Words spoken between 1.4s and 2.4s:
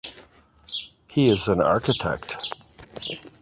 an architect.